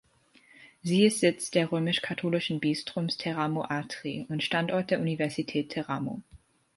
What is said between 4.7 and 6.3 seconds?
der Universität Teramo.